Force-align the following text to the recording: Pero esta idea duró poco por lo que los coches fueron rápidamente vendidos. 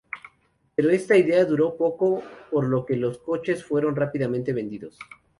Pero 0.73 0.89
esta 0.89 1.15
idea 1.15 1.45
duró 1.45 1.77
poco 1.77 2.23
por 2.49 2.67
lo 2.67 2.87
que 2.87 2.95
los 2.95 3.19
coches 3.19 3.63
fueron 3.63 3.95
rápidamente 3.95 4.51
vendidos. 4.51 4.97